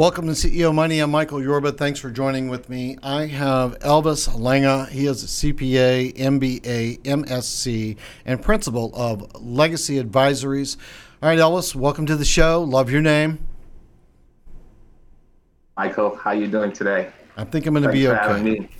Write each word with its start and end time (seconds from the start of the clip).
Welcome 0.00 0.24
to 0.28 0.32
CEO 0.32 0.74
Money. 0.74 1.00
I'm 1.00 1.10
Michael 1.10 1.42
Yorba. 1.42 1.72
Thanks 1.72 2.00
for 2.00 2.10
joining 2.10 2.48
with 2.48 2.70
me. 2.70 2.96
I 3.02 3.26
have 3.26 3.78
Elvis 3.80 4.30
Langha. 4.30 4.88
He 4.88 5.04
is 5.04 5.22
a 5.22 5.26
CPA, 5.26 6.16
MBA, 6.16 7.00
MSc, 7.00 7.98
and 8.24 8.40
principal 8.40 8.92
of 8.94 9.30
Legacy 9.42 10.02
Advisories. 10.02 10.78
All 11.22 11.28
right, 11.28 11.38
Elvis, 11.38 11.74
welcome 11.74 12.06
to 12.06 12.16
the 12.16 12.24
show. 12.24 12.62
Love 12.62 12.90
your 12.90 13.02
name. 13.02 13.40
Michael, 15.76 16.16
how 16.16 16.30
you 16.30 16.46
doing 16.46 16.72
today? 16.72 17.12
I 17.36 17.44
think 17.44 17.66
I'm 17.66 17.74
going 17.74 17.82
to 17.84 17.92
be 17.92 18.08
okay. 18.08 18.70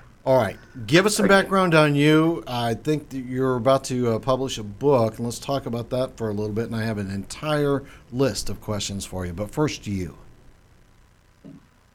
All 0.28 0.36
right. 0.36 0.58
Give 0.86 1.06
us 1.06 1.16
some 1.16 1.26
background 1.26 1.74
on 1.74 1.94
you. 1.94 2.44
I 2.46 2.74
think 2.74 3.08
that 3.08 3.20
you're 3.20 3.56
about 3.56 3.84
to 3.84 4.10
uh, 4.10 4.18
publish 4.18 4.58
a 4.58 4.62
book, 4.62 5.16
and 5.16 5.24
let's 5.24 5.38
talk 5.38 5.64
about 5.64 5.88
that 5.88 6.18
for 6.18 6.28
a 6.28 6.34
little 6.34 6.52
bit. 6.52 6.66
And 6.66 6.76
I 6.76 6.84
have 6.84 6.98
an 6.98 7.10
entire 7.10 7.82
list 8.12 8.50
of 8.50 8.60
questions 8.60 9.06
for 9.06 9.24
you. 9.24 9.32
But 9.32 9.50
first, 9.50 9.86
you. 9.86 10.18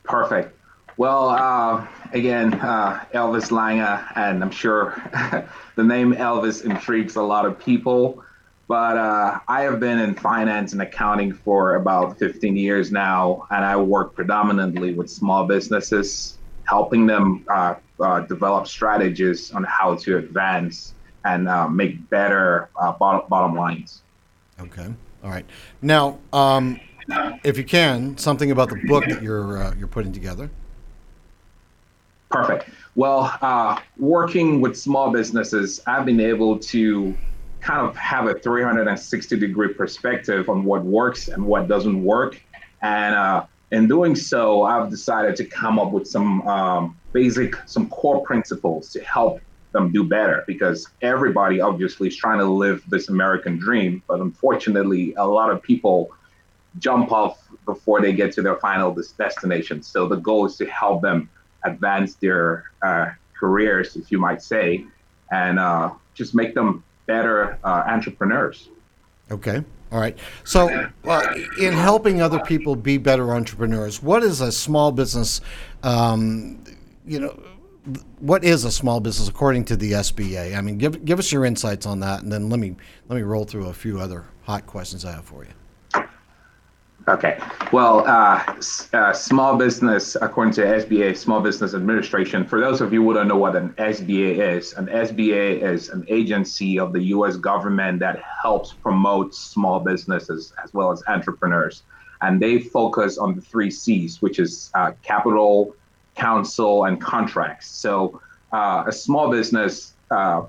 Perfect. 0.03 0.57
Well, 0.97 1.29
uh, 1.29 1.85
again, 2.11 2.55
uh, 2.55 3.05
Elvis 3.13 3.51
Langha, 3.51 4.11
and 4.15 4.43
I'm 4.43 4.49
sure 4.49 4.95
the 5.75 5.83
name 5.83 6.15
Elvis 6.15 6.65
intrigues 6.65 7.15
a 7.17 7.21
lot 7.21 7.45
of 7.45 7.59
people. 7.59 8.23
But 8.67 8.97
uh, 8.97 9.41
I 9.47 9.61
have 9.61 9.79
been 9.79 9.99
in 9.99 10.15
finance 10.15 10.73
and 10.73 10.81
accounting 10.81 11.33
for 11.33 11.75
about 11.75 12.17
15 12.17 12.57
years 12.57 12.91
now, 12.91 13.45
and 13.51 13.63
I 13.63 13.75
work 13.75 14.15
predominantly 14.15 14.95
with 14.95 15.11
small 15.11 15.45
businesses, 15.45 16.39
helping 16.65 17.05
them 17.05 17.45
uh, 18.03 18.21
develop 18.21 18.67
strategies 18.67 19.51
on 19.51 19.63
how 19.63 19.95
to 19.95 20.17
advance 20.17 20.93
and 21.25 21.47
uh, 21.47 21.67
make 21.67 22.09
better 22.09 22.69
uh, 22.79 22.91
bottom, 22.91 23.27
bottom 23.29 23.55
lines. 23.55 24.01
Okay. 24.59 24.93
All 25.23 25.29
right. 25.29 25.45
Now, 25.81 26.19
um, 26.33 26.79
if 27.43 27.57
you 27.57 27.63
can, 27.63 28.17
something 28.17 28.51
about 28.51 28.69
the 28.69 28.81
book 28.87 29.05
that 29.07 29.21
you're 29.23 29.63
uh, 29.63 29.75
you're 29.75 29.87
putting 29.87 30.11
together. 30.11 30.49
Perfect. 32.29 32.69
Well, 32.95 33.37
uh, 33.41 33.79
working 33.97 34.59
with 34.59 34.77
small 34.77 35.11
businesses, 35.11 35.81
I've 35.85 36.05
been 36.05 36.19
able 36.19 36.57
to 36.59 37.15
kind 37.61 37.87
of 37.87 37.95
have 37.95 38.27
a 38.27 38.33
360 38.33 39.37
degree 39.37 39.73
perspective 39.73 40.49
on 40.49 40.63
what 40.63 40.83
works 40.83 41.29
and 41.29 41.45
what 41.45 41.67
doesn't 41.67 42.03
work, 42.03 42.41
and 42.81 43.15
uh, 43.15 43.45
in 43.71 43.87
doing 43.87 44.15
so, 44.15 44.63
I've 44.63 44.89
decided 44.89 45.35
to 45.37 45.45
come 45.45 45.79
up 45.79 45.91
with 45.91 46.07
some 46.07 46.47
um, 46.47 46.97
basic, 47.11 47.55
some 47.65 47.89
core 47.89 48.23
principles 48.23 48.91
to 48.91 49.03
help 49.03 49.41
them 49.71 49.91
do 49.91 50.03
better 50.03 50.43
because 50.45 50.87
everybody 51.01 51.59
obviously 51.59 52.07
is 52.07 52.15
trying 52.15 52.39
to 52.39 52.45
live 52.45 52.83
this 52.87 53.09
American 53.09 53.57
dream. 53.57 54.03
But 54.07 54.19
unfortunately, 54.19 55.13
a 55.15 55.25
lot 55.25 55.49
of 55.49 55.61
people 55.61 56.11
jump 56.79 57.11
off 57.11 57.39
before 57.65 58.01
they 58.01 58.13
get 58.13 58.31
to 58.33 58.41
their 58.41 58.57
final 58.57 58.95
destination. 59.17 59.81
So 59.81 60.07
the 60.07 60.17
goal 60.17 60.45
is 60.45 60.55
to 60.57 60.65
help 60.67 61.01
them 61.01 61.29
advance 61.63 62.15
their 62.15 62.65
uh, 62.81 63.11
careers, 63.37 63.95
if 63.95 64.11
you 64.11 64.19
might 64.19 64.41
say, 64.41 64.85
and 65.31 65.59
uh, 65.59 65.91
just 66.13 66.35
make 66.35 66.53
them 66.53 66.83
better 67.05 67.57
uh, 67.63 67.83
entrepreneurs. 67.87 68.69
Okay. 69.31 69.63
All 69.93 69.99
right. 69.99 70.17
So, 70.43 70.89
uh, 71.05 71.35
in 71.59 71.73
helping 71.73 72.19
other 72.19 72.39
people 72.39 72.75
be 72.75 72.97
better 72.97 73.31
entrepreneurs, 73.31 74.01
what 74.01 74.23
is 74.23 74.41
a 74.41 74.51
small 74.51 74.91
business? 74.91 75.39
Um, 75.83 76.63
you 77.05 77.19
know, 77.19 77.39
what 78.19 78.43
is 78.43 78.63
a 78.63 78.71
small 78.71 78.99
business 78.99 79.29
according 79.29 79.65
to 79.65 79.75
the 79.75 79.91
SBA? 79.91 80.57
I 80.57 80.61
mean, 80.61 80.79
give 80.79 81.05
give 81.05 81.19
us 81.19 81.31
your 81.31 81.45
insights 81.45 81.85
on 81.85 81.99
that, 81.99 82.23
and 82.23 82.31
then 82.31 82.49
let 82.49 82.59
me 82.59 82.75
let 83.07 83.17
me 83.17 83.21
roll 83.21 83.45
through 83.45 83.67
a 83.67 83.73
few 83.73 83.99
other 83.99 84.25
hot 84.41 84.65
questions 84.65 85.05
I 85.05 85.11
have 85.11 85.25
for 85.25 85.43
you. 85.43 85.51
Okay. 87.05 87.37
Well, 87.73 88.07
uh, 88.07 88.41
uh, 88.93 89.11
small 89.11 89.57
business, 89.57 90.15
according 90.21 90.53
to 90.53 90.61
SBA, 90.61 91.17
Small 91.17 91.41
Business 91.41 91.73
Administration, 91.73 92.45
for 92.45 92.61
those 92.61 92.79
of 92.79 92.93
you 92.93 93.03
who 93.03 93.13
don't 93.13 93.27
know 93.27 93.35
what 93.35 93.57
an 93.57 93.71
SBA 93.71 94.55
is, 94.55 94.71
an 94.73 94.87
SBA 94.87 95.61
is 95.61 95.89
an 95.89 96.05
agency 96.07 96.79
of 96.79 96.93
the 96.93 97.01
U.S. 97.15 97.35
government 97.35 97.99
that 97.99 98.23
helps 98.41 98.71
promote 98.71 99.35
small 99.35 99.81
businesses 99.81 100.53
as 100.63 100.73
well 100.73 100.93
as 100.93 101.03
entrepreneurs. 101.07 101.83
And 102.21 102.41
they 102.41 102.59
focus 102.59 103.17
on 103.17 103.35
the 103.35 103.41
three 103.41 103.69
C's, 103.69 104.21
which 104.21 104.39
is 104.39 104.71
uh, 104.73 104.93
capital, 105.01 105.75
counsel, 106.15 106.85
and 106.85 107.01
contracts. 107.01 107.67
So 107.67 108.21
uh, 108.53 108.85
a 108.87 108.93
small 108.93 109.29
business, 109.29 109.93
uh, 110.09 110.43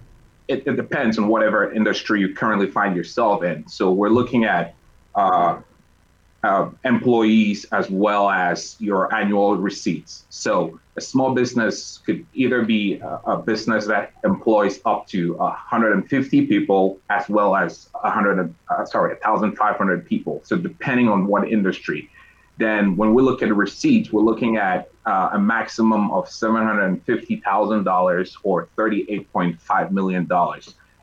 it, 0.46 0.64
it, 0.68 0.76
depends 0.76 1.18
on 1.18 1.26
whatever 1.26 1.72
industry 1.72 2.20
you 2.20 2.32
currently 2.32 2.70
find 2.70 2.94
yourself 2.94 3.42
in. 3.42 3.66
So 3.66 3.90
we're 3.90 4.10
looking 4.10 4.44
at 4.44 4.76
uh, 6.44 6.70
employees 6.84 7.64
as 7.72 7.90
well 7.90 8.28
as 8.28 8.76
your 8.78 9.12
annual 9.14 9.56
receipts. 9.56 10.26
So 10.28 10.78
a 10.96 11.00
small 11.00 11.34
business 11.34 11.98
could 12.04 12.26
either 12.34 12.62
be 12.62 12.98
a, 12.98 13.20
a 13.26 13.38
business 13.38 13.86
that 13.86 14.12
employs 14.24 14.80
up 14.84 15.06
to 15.08 15.32
150 15.34 16.46
people 16.46 17.00
as 17.08 17.28
well 17.30 17.56
as 17.56 17.88
100, 17.92 18.54
uh, 18.68 18.84
sorry, 18.84 19.14
1,500 19.14 20.06
people. 20.06 20.42
So 20.44 20.56
depending 20.56 21.08
on 21.08 21.26
what 21.26 21.48
industry. 21.48 22.10
Then 22.58 22.94
when 22.96 23.14
we 23.14 23.22
look 23.22 23.42
at 23.42 23.52
receipts, 23.52 24.12
we're 24.12 24.22
looking 24.22 24.58
at 24.58 24.88
uh, 25.06 25.30
a 25.32 25.38
maximum 25.38 26.12
of 26.12 26.28
$750,000 26.28 28.36
or 28.42 28.68
$38.5 28.76 29.90
million. 29.90 30.28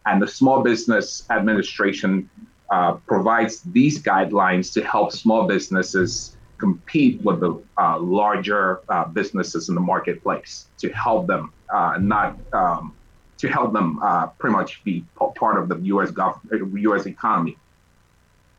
And 0.05 0.21
the 0.21 0.27
Small 0.27 0.61
Business 0.61 1.23
Administration 1.29 2.29
uh, 2.71 2.93
provides 3.05 3.61
these 3.61 4.01
guidelines 4.01 4.73
to 4.73 4.83
help 4.83 5.11
small 5.11 5.45
businesses 5.45 6.37
compete 6.57 7.21
with 7.21 7.39
the 7.41 7.61
uh, 7.77 7.99
larger 7.99 8.81
uh, 8.87 9.05
businesses 9.05 9.67
in 9.67 9.75
the 9.75 9.81
marketplace 9.81 10.67
to 10.77 10.89
help 10.91 11.27
them 11.27 11.51
uh, 11.69 11.97
not 11.99 12.37
um, 12.53 12.95
to 13.37 13.47
help 13.49 13.73
them 13.73 13.99
uh, 14.01 14.27
pretty 14.27 14.55
much 14.55 14.83
be 14.83 15.03
part 15.35 15.57
of 15.61 15.67
the 15.67 15.77
U.S. 15.93 16.11
government, 16.11 16.79
U.S. 16.81 17.07
economy. 17.07 17.57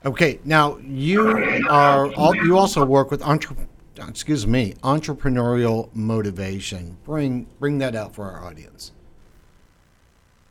Okay, 0.04 0.40
now 0.44 0.78
you 0.78 1.28
are 1.70 2.08
you 2.34 2.58
also 2.58 2.84
work 2.84 3.10
with 3.10 3.22
entre- 3.22 3.56
excuse 4.08 4.46
me 4.46 4.74
entrepreneurial 4.82 5.88
motivation. 5.94 6.98
Bring 7.04 7.46
bring 7.60 7.78
that 7.78 7.94
out 7.94 8.14
for 8.14 8.24
our 8.24 8.44
audience. 8.44 8.92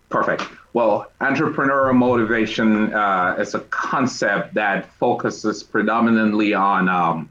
Perfect. 0.09 0.43
Well, 0.73 1.11
entrepreneurial 1.19 1.95
motivation 1.95 2.93
uh, 2.93 3.35
is 3.39 3.55
a 3.55 3.59
concept 3.59 4.53
that 4.53 4.89
focuses 4.93 5.63
predominantly 5.63 6.53
on 6.53 6.87
um, 6.87 7.29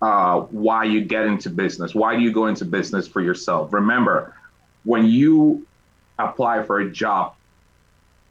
uh, 0.00 0.40
why 0.40 0.84
you 0.84 1.02
get 1.02 1.26
into 1.26 1.50
business. 1.50 1.94
Why 1.94 2.16
do 2.16 2.22
you 2.22 2.32
go 2.32 2.46
into 2.46 2.64
business 2.64 3.06
for 3.06 3.20
yourself? 3.20 3.72
Remember, 3.74 4.34
when 4.84 5.04
you 5.04 5.66
apply 6.18 6.62
for 6.62 6.80
a 6.80 6.90
job, 6.90 7.34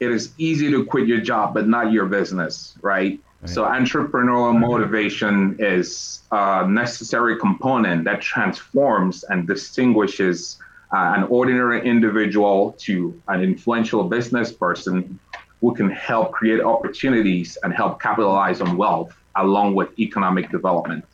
it 0.00 0.10
is 0.10 0.32
easy 0.38 0.70
to 0.72 0.84
quit 0.84 1.06
your 1.06 1.20
job, 1.20 1.54
but 1.54 1.68
not 1.68 1.92
your 1.92 2.06
business, 2.06 2.74
right? 2.82 3.20
right. 3.42 3.50
So, 3.50 3.62
entrepreneurial 3.64 4.58
motivation 4.58 5.56
is 5.60 6.22
a 6.32 6.66
necessary 6.66 7.38
component 7.38 8.04
that 8.04 8.20
transforms 8.20 9.24
and 9.24 9.46
distinguishes 9.46 10.58
uh, 10.92 11.14
an 11.16 11.24
ordinary 11.24 11.86
individual 11.86 12.72
to 12.78 13.20
an 13.28 13.42
influential 13.42 14.04
business 14.04 14.52
person 14.52 15.18
who 15.60 15.74
can 15.74 15.90
help 15.90 16.32
create 16.32 16.60
opportunities 16.60 17.56
and 17.62 17.72
help 17.72 18.00
capitalize 18.00 18.60
on 18.60 18.76
wealth 18.76 19.14
along 19.36 19.74
with 19.74 19.96
economic 19.98 20.50
development. 20.50 21.04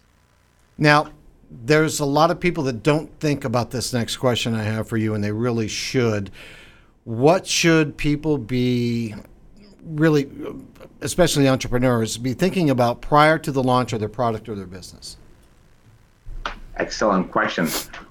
Now, 0.78 1.08
there's 1.50 2.00
a 2.00 2.04
lot 2.04 2.30
of 2.30 2.40
people 2.40 2.64
that 2.64 2.82
don't 2.82 3.10
think 3.20 3.44
about 3.44 3.70
this 3.70 3.92
next 3.92 4.16
question 4.16 4.54
I 4.54 4.62
have 4.62 4.88
for 4.88 4.96
you, 4.96 5.14
and 5.14 5.22
they 5.22 5.32
really 5.32 5.68
should. 5.68 6.30
What 7.04 7.46
should 7.46 7.96
people 7.96 8.38
be 8.38 9.14
really, 9.84 10.28
especially 11.00 11.48
entrepreneurs, 11.48 12.18
be 12.18 12.34
thinking 12.34 12.68
about 12.70 13.00
prior 13.00 13.38
to 13.38 13.52
the 13.52 13.62
launch 13.62 13.92
of 13.92 14.00
their 14.00 14.08
product 14.08 14.48
or 14.48 14.54
their 14.54 14.66
business? 14.66 15.16
Excellent 16.76 17.30
question. 17.32 17.68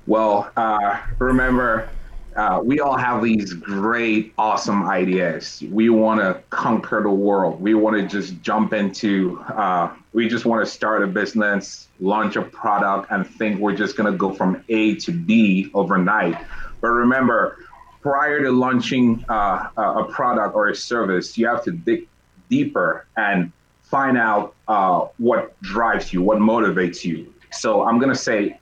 Well, 0.08 0.52
uh, 0.58 1.00
remember, 1.20 1.88
uh, 2.36 2.62
we 2.64 2.80
all 2.80 2.98
have 2.98 3.24
these 3.24 3.54
great, 3.54 4.34
awesome 4.38 4.90
ideas. 4.90 5.64
We 5.72 5.90
want 5.90 6.20
to 6.20 6.42
conquer 6.50 7.02
the 7.04 7.10
world. 7.10 7.62
We 7.62 7.76
want 7.76 7.96
to 7.96 8.08
just 8.08 8.42
jump 8.42 8.74
into, 8.74 9.40
uh, 9.42 9.94
we 10.14 10.28
just 10.28 10.46
want 10.46 10.66
to 10.66 10.72
start 10.72 11.04
a 11.04 11.08
business, 11.08 11.88
launch 12.00 12.36
a 12.36 12.42
product, 12.42 13.12
and 13.12 13.26
think 13.26 13.60
we're 13.60 13.76
just 13.76 13.96
going 13.96 14.12
to 14.12 14.18
go 14.18 14.34
from 14.34 14.64
A 14.70 14.96
to 14.96 15.12
B 15.12 15.70
overnight. 15.74 16.44
But 16.82 16.90
remember, 16.90 17.60
prior 18.02 18.44
to 18.44 18.52
launching 18.52 19.24
uh, 19.30 19.70
a 19.78 20.06
product 20.12 20.56
or 20.56 20.70
a 20.70 20.76
service, 20.76 21.38
you 21.38 21.48
have 21.48 21.64
to 21.66 21.72
dig 21.72 22.08
deeper 22.50 23.06
and 23.16 23.52
find 23.84 24.18
out 24.18 24.56
uh, 24.68 25.08
what 25.18 25.60
drives 25.62 26.12
you, 26.12 26.22
what 26.22 26.40
motivates 26.40 27.04
you. 27.06 27.32
So 27.56 27.84
I'm 27.84 28.00
going 28.00 28.12
to 28.12 28.20
say 28.20 28.60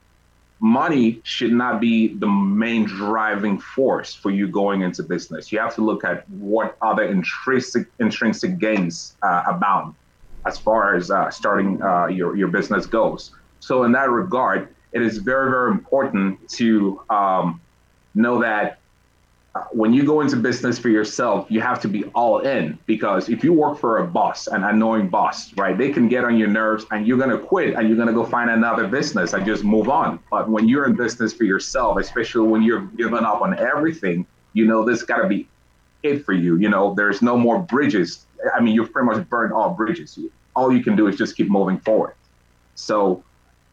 money 0.60 1.20
should 1.24 1.52
not 1.52 1.82
be 1.82 2.16
the 2.16 2.28
main 2.28 2.86
driving 2.86 3.60
force 3.60 4.14
for 4.14 4.32
you 4.32 4.48
going 4.48 4.82
into 4.82 5.04
business. 5.04 5.52
You 5.52 5.60
have 5.60 5.76
to 5.76 5.82
look 5.82 6.04
at 6.06 6.28
what 6.30 6.78
other 6.82 7.04
intrinsic 7.04 7.88
intrinsic 8.00 8.60
gains 8.60 9.16
uh, 9.22 9.44
abound 9.48 9.96
as 10.46 10.58
far 10.58 10.96
as 10.96 11.12
uh, 11.12 11.30
starting 11.30 11.82
uh, 11.82 12.08
your 12.08 12.36
your 12.36 12.48
business 12.48 12.86
goes. 12.86 13.32
So 13.60 13.84
in 13.84 13.92
that 13.94 14.10
regard, 14.10 14.74
it 14.94 15.02
is 15.02 15.18
very 15.18 15.50
very 15.50 15.72
important 15.72 16.48
to 16.52 17.02
um, 17.10 17.62
know 18.16 18.42
that 18.42 18.80
when 19.72 19.94
you 19.94 20.04
go 20.04 20.22
into 20.22 20.36
business 20.36 20.80
for 20.80 20.90
yourself, 20.90 21.46
you 21.50 21.62
have 21.62 21.80
to 21.82 21.88
be 21.88 22.06
all 22.16 22.40
in 22.40 22.78
because 22.88 23.30
if 23.30 23.44
you 23.44 23.54
work 23.54 23.78
for 23.78 24.00
a 24.00 24.08
boss, 24.08 24.48
an 24.48 24.64
annoying 24.64 25.10
boss, 25.10 25.56
right, 25.56 25.78
they 25.78 25.90
can 25.92 26.08
get 26.08 26.24
on 26.24 26.38
your 26.38 26.48
nerves 26.48 26.86
and 26.90 27.06
you're 27.06 27.20
going 27.20 27.30
to 27.30 27.38
quit 27.38 27.76
and 27.76 27.88
you're 27.88 27.96
going 27.96 28.08
to 28.08 28.14
go 28.14 28.26
find 28.26 28.50
another 28.50 28.88
business 28.88 29.34
and 29.34 29.46
just 29.46 29.64
move 29.64 29.90
on. 29.90 30.20
But 30.32 30.50
when 30.50 30.68
you're 30.68 30.86
in 30.86 30.96
business 30.96 31.34
for 31.34 31.44
yourself, 31.44 32.00
especially 32.00 32.48
when 32.48 32.64
you're 32.64 32.82
giving 32.98 33.20
up 33.20 33.42
on 33.42 33.58
everything, 33.60 34.26
you 34.54 34.66
know, 34.66 34.84
this 34.84 35.04
got 35.04 35.18
to 35.18 35.28
be 35.28 35.48
it 36.02 36.26
for 36.26 36.34
you. 36.34 36.58
You 36.58 36.70
know, 36.70 36.96
there's 36.96 37.22
no 37.22 37.38
more 37.38 37.60
bridges. 37.60 38.26
I 38.56 38.60
mean, 38.60 38.74
you've 38.74 38.92
pretty 38.92 39.06
much 39.06 39.30
burned 39.30 39.54
all 39.54 39.70
bridges. 39.70 40.18
All 40.56 40.74
you 40.74 40.84
can 40.84 40.96
do 40.96 41.08
is 41.08 41.16
just 41.16 41.38
keep 41.38 41.50
moving 41.50 41.80
forward. 41.80 42.16
So 42.74 43.24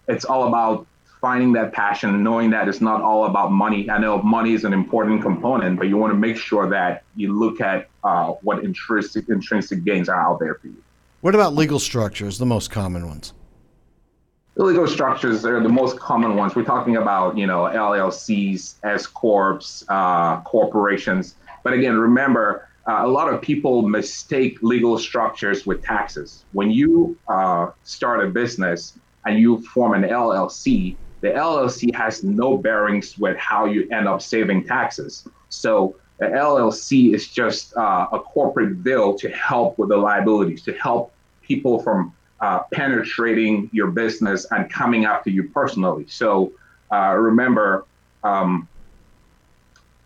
it's 0.08 0.26
all 0.26 0.46
about 0.46 0.86
finding 1.20 1.52
that 1.52 1.72
passion, 1.72 2.22
knowing 2.22 2.50
that 2.50 2.68
it's 2.68 2.80
not 2.80 3.02
all 3.02 3.26
about 3.26 3.52
money. 3.52 3.88
I 3.90 3.98
know 3.98 4.22
money 4.22 4.54
is 4.54 4.64
an 4.64 4.72
important 4.72 5.22
component, 5.22 5.78
but 5.78 5.88
you 5.88 5.96
want 5.96 6.12
to 6.12 6.18
make 6.18 6.36
sure 6.36 6.68
that 6.70 7.04
you 7.14 7.38
look 7.38 7.60
at 7.60 7.88
uh, 8.04 8.32
what 8.42 8.64
intrinsic 8.64 9.28
intrinsic 9.28 9.84
gains 9.84 10.08
are 10.08 10.20
out 10.20 10.40
there 10.40 10.54
for 10.54 10.68
you. 10.68 10.82
What 11.20 11.34
about 11.34 11.54
legal 11.54 11.78
structures, 11.78 12.38
the 12.38 12.46
most 12.46 12.70
common 12.70 13.06
ones? 13.06 13.34
The 14.54 14.64
legal 14.64 14.86
structures 14.86 15.44
are 15.44 15.62
the 15.62 15.68
most 15.68 15.98
common 15.98 16.36
ones. 16.36 16.54
We're 16.54 16.64
talking 16.64 16.96
about, 16.96 17.36
you 17.36 17.46
know, 17.46 17.64
LLCs, 17.64 18.74
S 18.82 19.06
corps, 19.06 19.84
uh, 19.88 20.40
corporations. 20.42 21.36
But 21.62 21.74
again, 21.74 21.96
remember, 21.96 22.68
uh, 22.88 23.00
a 23.04 23.08
lot 23.08 23.32
of 23.32 23.40
people 23.40 23.82
mistake 23.82 24.58
legal 24.62 24.98
structures 24.98 25.66
with 25.66 25.82
taxes. 25.82 26.44
When 26.52 26.70
you 26.70 27.16
uh, 27.28 27.70
start 27.84 28.24
a 28.24 28.28
business 28.28 28.98
and 29.24 29.38
you 29.38 29.62
form 29.62 29.92
an 29.94 30.08
LLC, 30.10 30.96
the 31.20 31.28
LLC 31.28 31.94
has 31.94 32.24
no 32.24 32.56
bearings 32.56 33.18
with 33.18 33.36
how 33.36 33.66
you 33.66 33.88
end 33.90 34.08
up 34.08 34.22
saving 34.22 34.64
taxes. 34.64 35.28
So 35.48 35.96
the 36.18 36.26
LLC 36.26 37.14
is 37.14 37.28
just 37.28 37.76
uh, 37.76 38.08
a 38.12 38.18
corporate 38.18 38.76
veil 38.76 39.14
to 39.18 39.28
help 39.30 39.78
with 39.78 39.88
the 39.88 39.96
liabilities, 39.96 40.62
to 40.62 40.72
help 40.74 41.12
people 41.42 41.82
from 41.82 42.14
uh, 42.40 42.60
penetrating 42.72 43.68
your 43.72 43.88
business 43.88 44.46
and 44.50 44.70
coming 44.70 45.04
after 45.04 45.30
you 45.30 45.48
personally. 45.50 46.06
So 46.08 46.52
uh, 46.90 47.14
remember, 47.16 47.84
um, 48.24 48.68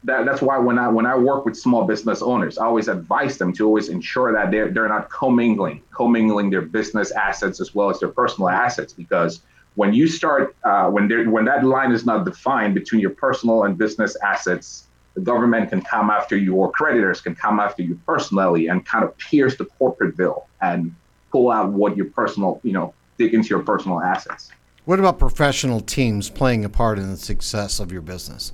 that, 0.05 0.27
that's 0.27 0.43
why 0.43 0.59
when 0.59 0.79
I 0.79 0.89
when 0.89 1.07
I 1.07 1.17
work 1.17 1.47
with 1.47 1.57
small 1.57 1.85
business 1.85 2.23
owners, 2.23 2.59
I 2.59 2.67
always 2.67 2.89
advise 2.89 3.39
them 3.39 3.53
to 3.55 3.67
always 3.67 3.89
ensure 3.89 4.33
that 4.33 4.51
they're 4.51 4.71
they're 4.71 4.89
not 4.89 5.09
commingling, 5.11 5.81
commingling 5.91 6.51
their 6.51 6.63
business 6.63 7.11
assets 7.13 7.61
as 7.61 7.75
well 7.75 7.89
as 7.89 8.01
their 8.01 8.11
personal 8.11 8.51
assets, 8.51 8.93
because 8.93 9.41
when 9.77 9.93
you 9.93 10.07
start 10.07 10.55
uh, 10.65 10.89
when 10.89 11.09
there 11.09 11.29
when 11.29 11.45
that 11.45 11.65
line 11.65 11.93
is 11.93 12.05
not 12.05 12.25
defined 12.25 12.75
between 12.75 13.01
your 13.01 13.11
personal 13.11 13.65
and 13.65 13.77
business 13.77 14.17
assets 14.23 14.87
the 15.15 15.21
government 15.21 15.71
can 15.71 15.81
come 15.81 16.11
after 16.11 16.37
you 16.37 16.55
or 16.55 16.71
creditors 16.73 17.21
can 17.21 17.35
come 17.35 17.61
after 17.61 17.83
you 17.83 17.99
personally 18.07 18.69
and 18.69 18.85
kind 18.85 19.05
of 19.05 19.17
pierce 19.19 19.57
the 19.57 19.65
corporate 19.65 20.17
veil 20.17 20.49
and 20.61 20.95
pull 21.31 21.51
out 21.51 21.71
what 21.73 21.97
your 21.97 22.07
personal 22.07 22.61
you 22.63 22.73
know 22.73 22.93
dig 23.19 23.35
into 23.35 23.49
your 23.49 23.63
personal 23.63 24.01
assets. 24.01 24.51
What 24.85 24.99
about 24.99 25.19
professional 25.19 25.81
teams 25.81 26.29
playing 26.29 26.65
a 26.65 26.69
part 26.69 26.99
in 26.99 27.11
the 27.11 27.17
success 27.17 27.81
of 27.81 27.91
your 27.91 28.03
business? 28.03 28.53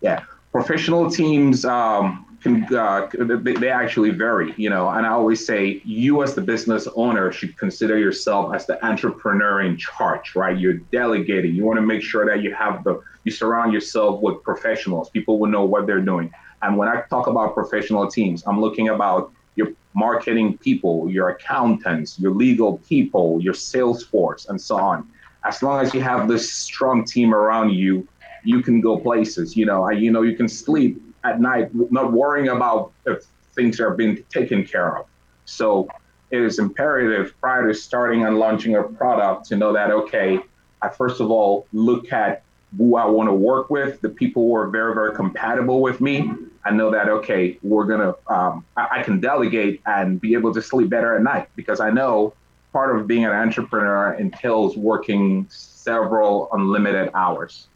Yeah. 0.00 0.24
Professional 0.52 1.10
teams 1.10 1.64
um, 1.64 2.29
can 2.40 2.74
uh, 2.74 3.08
they, 3.18 3.52
they 3.52 3.68
actually 3.68 4.10
vary, 4.10 4.54
you 4.56 4.70
know. 4.70 4.88
And 4.88 5.06
I 5.06 5.10
always 5.10 5.44
say, 5.44 5.82
you 5.84 6.22
as 6.22 6.34
the 6.34 6.40
business 6.40 6.88
owner 6.94 7.30
should 7.32 7.56
consider 7.58 7.98
yourself 7.98 8.54
as 8.54 8.66
the 8.66 8.84
entrepreneur 8.84 9.62
in 9.62 9.76
charge, 9.76 10.34
right? 10.34 10.56
You're 10.56 10.78
delegating. 10.92 11.54
You 11.54 11.64
want 11.64 11.78
to 11.78 11.82
make 11.82 12.02
sure 12.02 12.24
that 12.26 12.42
you 12.42 12.54
have 12.54 12.84
the 12.84 13.02
you 13.24 13.32
surround 13.32 13.72
yourself 13.72 14.22
with 14.22 14.42
professionals. 14.42 15.10
People 15.10 15.38
will 15.38 15.48
know 15.48 15.64
what 15.64 15.86
they're 15.86 16.00
doing. 16.00 16.32
And 16.62 16.76
when 16.76 16.88
I 16.88 17.02
talk 17.10 17.26
about 17.26 17.54
professional 17.54 18.06
teams, 18.08 18.42
I'm 18.46 18.60
looking 18.60 18.88
about 18.88 19.32
your 19.56 19.68
marketing 19.94 20.58
people, 20.58 21.10
your 21.10 21.30
accountants, 21.30 22.18
your 22.18 22.32
legal 22.32 22.78
people, 22.88 23.40
your 23.42 23.54
sales 23.54 24.02
force, 24.04 24.46
and 24.46 24.60
so 24.60 24.76
on. 24.76 25.08
As 25.44 25.62
long 25.62 25.84
as 25.84 25.94
you 25.94 26.00
have 26.00 26.28
this 26.28 26.52
strong 26.52 27.04
team 27.04 27.34
around 27.34 27.70
you, 27.70 28.06
you 28.44 28.62
can 28.62 28.80
go 28.80 28.98
places. 28.98 29.56
You 29.56 29.66
know, 29.66 29.90
you 29.90 30.10
know, 30.10 30.22
you 30.22 30.36
can 30.36 30.48
sleep 30.48 31.02
at 31.24 31.40
night, 31.40 31.70
not 31.90 32.12
worrying 32.12 32.48
about 32.48 32.92
if 33.06 33.24
things 33.54 33.80
are 33.80 33.90
being 33.90 34.24
taken 34.30 34.64
care 34.64 34.98
of. 34.98 35.06
So 35.44 35.88
it 36.30 36.40
is 36.40 36.58
imperative 36.58 37.34
prior 37.40 37.66
to 37.68 37.74
starting 37.74 38.24
and 38.24 38.38
launching 38.38 38.76
a 38.76 38.82
product 38.82 39.46
to 39.46 39.56
know 39.56 39.72
that, 39.72 39.90
okay, 39.90 40.38
I 40.82 40.88
first 40.88 41.20
of 41.20 41.30
all 41.30 41.66
look 41.72 42.12
at 42.12 42.42
who 42.76 42.96
I 42.96 43.06
want 43.06 43.28
to 43.28 43.34
work 43.34 43.68
with, 43.68 44.00
the 44.00 44.08
people 44.08 44.42
who 44.44 44.54
are 44.54 44.68
very, 44.68 44.94
very 44.94 45.14
compatible 45.14 45.82
with 45.82 46.00
me. 46.00 46.30
I 46.64 46.70
know 46.70 46.90
that, 46.92 47.08
okay, 47.08 47.58
we're 47.62 47.84
going 47.84 48.00
to, 48.00 48.32
um, 48.32 48.64
I, 48.76 49.00
I 49.00 49.02
can 49.02 49.18
delegate 49.18 49.80
and 49.86 50.20
be 50.20 50.34
able 50.34 50.54
to 50.54 50.62
sleep 50.62 50.88
better 50.88 51.16
at 51.16 51.22
night 51.22 51.48
because 51.56 51.80
I 51.80 51.90
know 51.90 52.34
part 52.72 52.94
of 52.94 53.08
being 53.08 53.24
an 53.24 53.32
entrepreneur 53.32 54.12
entails 54.14 54.76
working 54.76 55.46
several 55.50 56.48
unlimited 56.52 57.10
hours. 57.14 57.66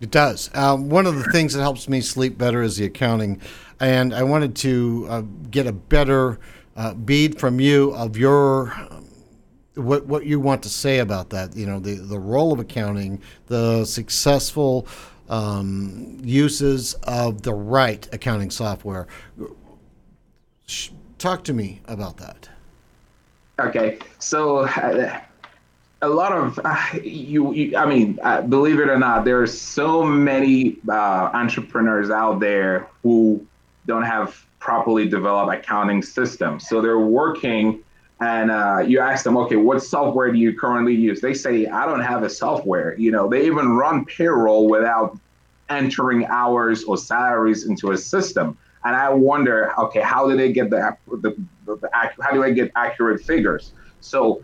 It 0.00 0.10
does. 0.10 0.50
Um, 0.54 0.90
one 0.90 1.06
of 1.06 1.16
the 1.16 1.24
things 1.24 1.54
that 1.54 1.62
helps 1.62 1.88
me 1.88 2.00
sleep 2.00 2.36
better 2.36 2.62
is 2.62 2.76
the 2.76 2.84
accounting, 2.84 3.40
and 3.80 4.14
I 4.14 4.24
wanted 4.24 4.54
to 4.56 5.06
uh, 5.08 5.22
get 5.50 5.66
a 5.66 5.72
better 5.72 6.38
uh, 6.76 6.92
bead 6.92 7.40
from 7.40 7.60
you 7.60 7.94
of 7.94 8.16
your 8.16 8.72
um, 8.74 9.06
what 9.74 10.06
what 10.06 10.26
you 10.26 10.38
want 10.38 10.62
to 10.64 10.68
say 10.68 10.98
about 10.98 11.30
that. 11.30 11.56
You 11.56 11.64
know, 11.64 11.80
the 11.80 11.94
the 11.94 12.18
role 12.18 12.52
of 12.52 12.58
accounting, 12.58 13.22
the 13.46 13.86
successful 13.86 14.86
um, 15.30 16.18
uses 16.22 16.92
of 17.04 17.40
the 17.42 17.54
right 17.54 18.06
accounting 18.12 18.50
software. 18.50 19.06
Talk 21.18 21.42
to 21.44 21.54
me 21.54 21.80
about 21.86 22.18
that. 22.18 22.50
Okay, 23.58 23.98
so. 24.18 24.58
Uh, 24.58 25.20
a 26.02 26.08
lot 26.08 26.32
of 26.32 26.60
uh, 26.62 26.76
you, 27.02 27.52
you, 27.54 27.76
I 27.76 27.86
mean, 27.86 28.18
uh, 28.22 28.42
believe 28.42 28.78
it 28.80 28.88
or 28.88 28.98
not, 28.98 29.24
there 29.24 29.40
are 29.40 29.46
so 29.46 30.04
many 30.04 30.76
uh, 30.88 31.30
entrepreneurs 31.32 32.10
out 32.10 32.38
there 32.38 32.88
who 33.02 33.44
don't 33.86 34.02
have 34.02 34.44
properly 34.58 35.08
developed 35.08 35.52
accounting 35.52 36.02
systems. 36.02 36.68
So 36.68 36.82
they're 36.82 36.98
working, 36.98 37.82
and 38.20 38.50
uh, 38.50 38.84
you 38.86 39.00
ask 39.00 39.24
them, 39.24 39.36
okay, 39.38 39.56
what 39.56 39.82
software 39.82 40.30
do 40.30 40.38
you 40.38 40.58
currently 40.58 40.94
use? 40.94 41.20
They 41.20 41.34
say, 41.34 41.66
I 41.66 41.86
don't 41.86 42.02
have 42.02 42.22
a 42.24 42.30
software. 42.30 42.94
You 42.98 43.10
know, 43.10 43.28
they 43.28 43.46
even 43.46 43.70
run 43.70 44.04
payroll 44.04 44.68
without 44.68 45.18
entering 45.68 46.26
hours 46.26 46.84
or 46.84 46.96
salaries 46.96 47.66
into 47.66 47.92
a 47.92 47.96
system. 47.96 48.58
And 48.84 48.94
I 48.94 49.08
wonder, 49.10 49.72
okay, 49.80 50.00
how 50.00 50.28
do 50.28 50.36
they 50.36 50.52
get 50.52 50.70
the, 50.70 50.96
the, 51.08 51.36
the, 51.64 51.76
the 51.76 51.90
how 51.92 52.32
do 52.32 52.44
I 52.44 52.50
get 52.50 52.70
accurate 52.76 53.22
figures? 53.22 53.72
So 54.00 54.42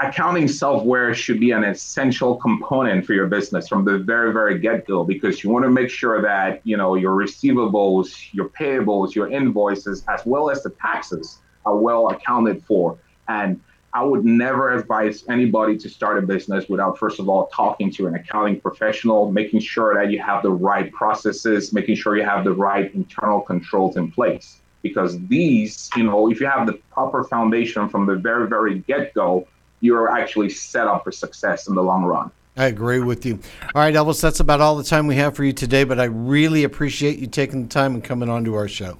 accounting 0.00 0.48
software 0.48 1.14
should 1.14 1.38
be 1.38 1.52
an 1.52 1.62
essential 1.62 2.36
component 2.36 3.06
for 3.06 3.12
your 3.12 3.26
business 3.26 3.68
from 3.68 3.84
the 3.84 3.98
very 3.98 4.32
very 4.32 4.58
get-go 4.58 5.04
because 5.04 5.44
you 5.44 5.50
want 5.50 5.64
to 5.64 5.70
make 5.70 5.88
sure 5.88 6.20
that 6.20 6.60
you 6.64 6.76
know 6.76 6.96
your 6.96 7.16
receivables 7.16 8.28
your 8.32 8.48
payables 8.48 9.14
your 9.14 9.30
invoices 9.30 10.04
as 10.08 10.24
well 10.26 10.50
as 10.50 10.62
the 10.62 10.70
taxes 10.70 11.38
are 11.64 11.76
well 11.76 12.08
accounted 12.08 12.62
for. 12.64 12.98
And 13.28 13.60
i 13.92 14.02
would 14.02 14.24
never 14.24 14.76
advise 14.76 15.24
anybody 15.28 15.78
to 15.78 15.88
start 15.88 16.18
a 16.18 16.22
business 16.22 16.68
without 16.68 16.98
first 16.98 17.20
of 17.20 17.28
all 17.28 17.46
talking 17.54 17.92
to 17.92 18.08
an 18.08 18.16
accounting 18.16 18.60
professional 18.60 19.30
making 19.30 19.60
sure 19.60 19.94
that 19.94 20.10
you 20.10 20.20
have 20.20 20.42
the 20.42 20.50
right 20.50 20.92
processes 20.92 21.72
making 21.72 21.94
sure 21.94 22.16
you 22.16 22.24
have 22.24 22.42
the 22.42 22.52
right 22.52 22.92
internal 22.94 23.40
controls 23.40 23.96
in 23.96 24.10
place. 24.10 24.60
Because 24.82 25.18
these 25.28 25.88
you 25.94 26.02
know 26.02 26.28
if 26.32 26.40
you 26.40 26.48
have 26.48 26.66
the 26.66 26.74
proper 26.90 27.22
foundation 27.22 27.88
from 27.88 28.06
the 28.06 28.16
very 28.16 28.48
very 28.48 28.80
get-go 28.80 29.46
you're 29.84 30.10
actually 30.10 30.48
set 30.48 30.86
up 30.86 31.04
for 31.04 31.12
success 31.12 31.68
in 31.68 31.74
the 31.74 31.82
long 31.82 32.04
run. 32.04 32.30
I 32.56 32.66
agree 32.66 33.00
with 33.00 33.26
you. 33.26 33.38
All 33.74 33.82
right, 33.82 33.92
Elvis, 33.92 34.20
that's 34.20 34.40
about 34.40 34.62
all 34.62 34.76
the 34.76 34.84
time 34.84 35.06
we 35.06 35.16
have 35.16 35.36
for 35.36 35.44
you 35.44 35.52
today, 35.52 35.84
but 35.84 36.00
I 36.00 36.04
really 36.04 36.64
appreciate 36.64 37.18
you 37.18 37.26
taking 37.26 37.64
the 37.64 37.68
time 37.68 37.94
and 37.94 38.02
coming 38.02 38.30
on 38.30 38.44
to 38.46 38.54
our 38.54 38.66
show. 38.66 38.96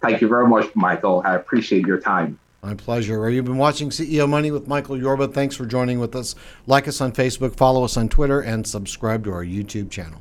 Thank 0.00 0.20
you 0.20 0.26
very 0.26 0.48
much, 0.48 0.74
Michael. 0.74 1.22
I 1.24 1.36
appreciate 1.36 1.86
your 1.86 2.00
time. 2.00 2.38
My 2.64 2.74
pleasure. 2.74 3.20
Well, 3.20 3.30
you've 3.30 3.44
been 3.44 3.58
watching 3.58 3.90
CEO 3.90 4.28
Money 4.28 4.50
with 4.50 4.66
Michael 4.66 4.98
Yorba. 4.98 5.28
Thanks 5.28 5.54
for 5.54 5.66
joining 5.66 6.00
with 6.00 6.16
us. 6.16 6.34
Like 6.66 6.88
us 6.88 7.00
on 7.00 7.12
Facebook, 7.12 7.54
follow 7.54 7.84
us 7.84 7.96
on 7.96 8.08
Twitter, 8.08 8.40
and 8.40 8.66
subscribe 8.66 9.22
to 9.24 9.32
our 9.32 9.44
YouTube 9.44 9.88
channel. 9.88 10.20